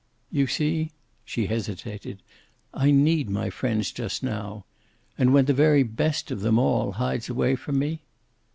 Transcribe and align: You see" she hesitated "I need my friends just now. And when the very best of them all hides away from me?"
You 0.31 0.47
see" 0.47 0.89
she 1.23 1.45
hesitated 1.45 2.23
"I 2.73 2.89
need 2.89 3.29
my 3.29 3.51
friends 3.51 3.91
just 3.91 4.23
now. 4.23 4.65
And 5.15 5.31
when 5.31 5.45
the 5.45 5.53
very 5.53 5.83
best 5.83 6.31
of 6.31 6.41
them 6.41 6.57
all 6.57 6.93
hides 6.93 7.29
away 7.29 7.55
from 7.55 7.77
me?" 7.77 8.01